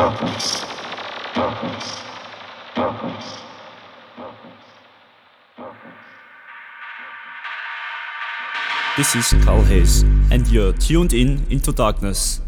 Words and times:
This 0.00 0.08
is 9.14 9.34
Carl 9.44 9.62
Hayes, 9.64 10.02
and 10.30 10.48
you're 10.48 10.72
tuned 10.72 11.12
in 11.12 11.44
into 11.50 11.72
darkness. 11.72 12.40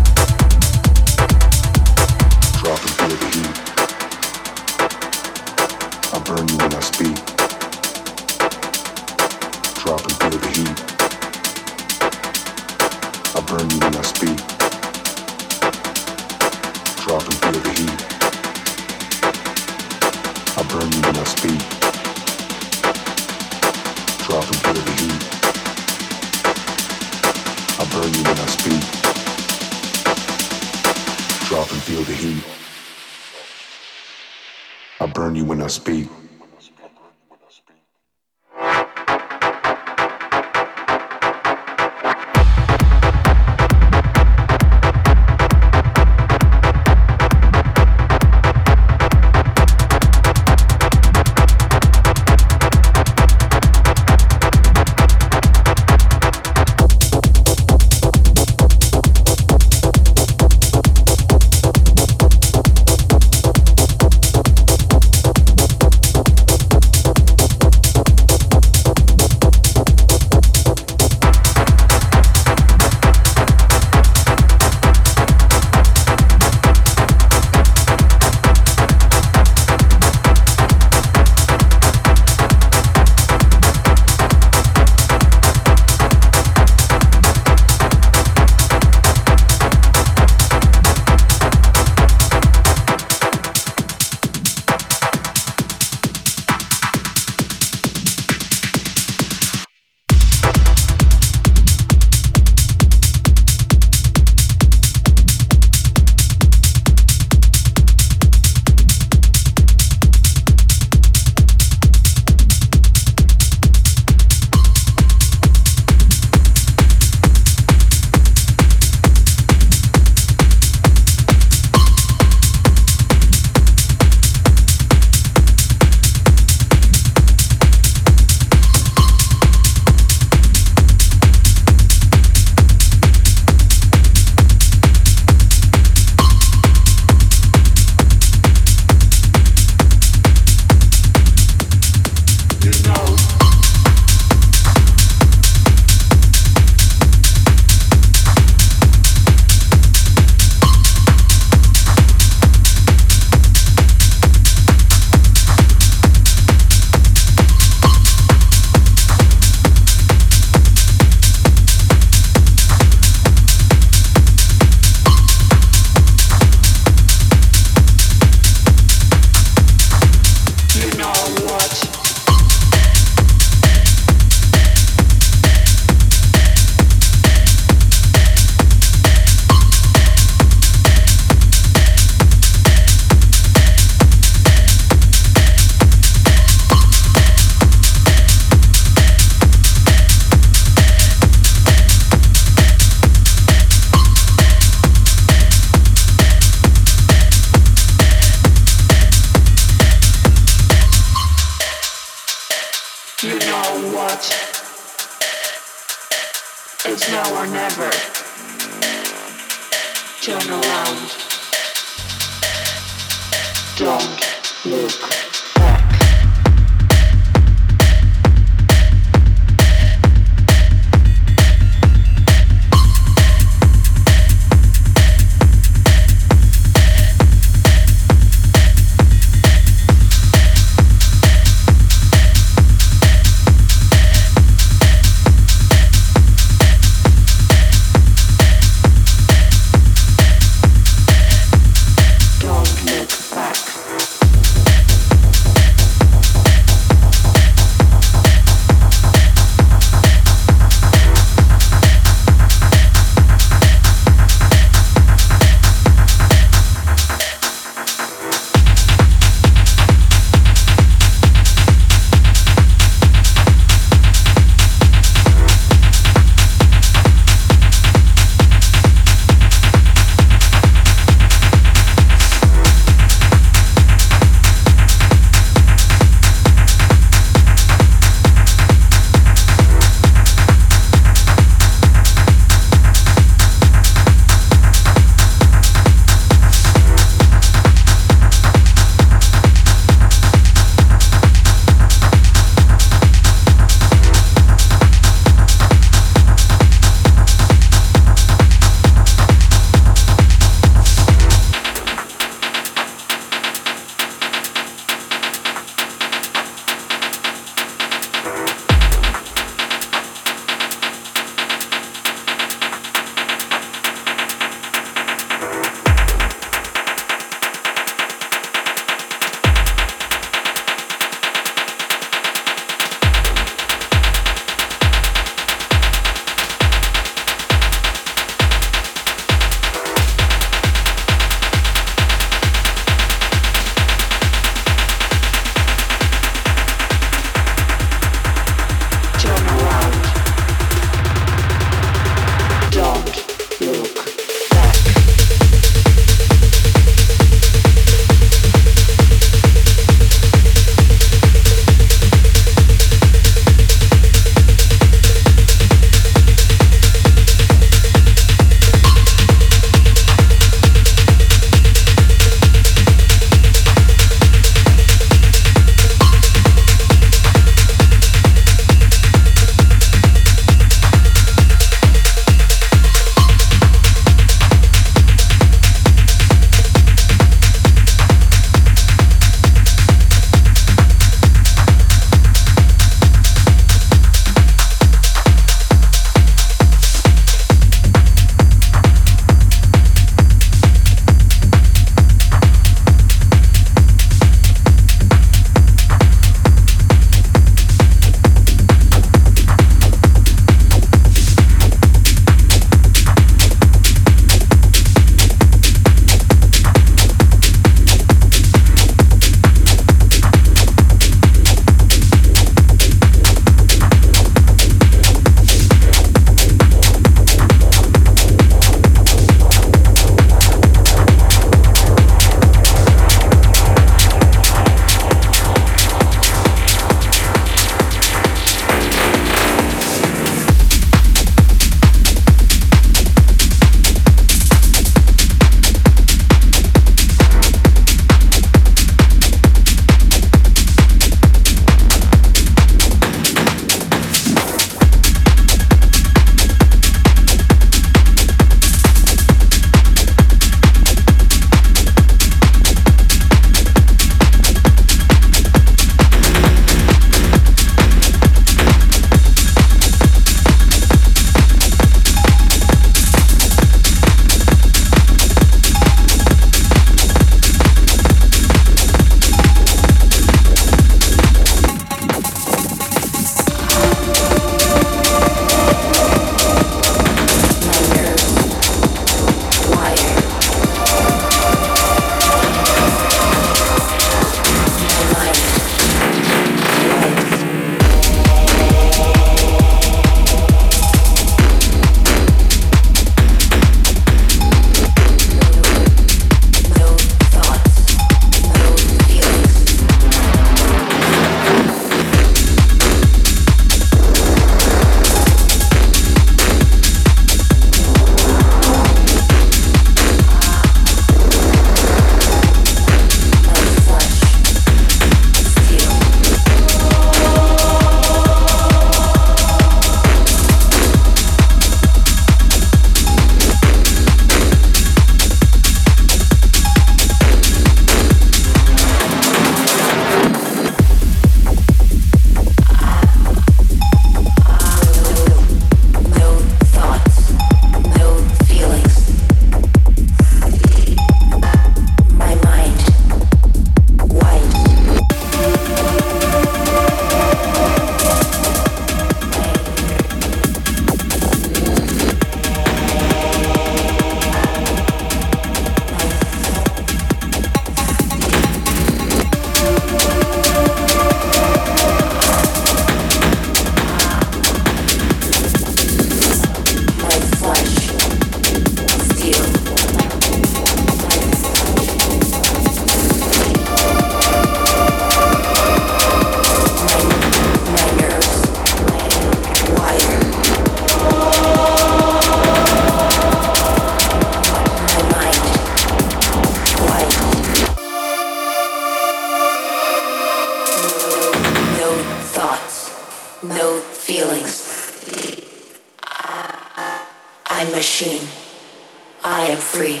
I 599.22 599.46
am 599.46 599.58
free. 599.58 600.00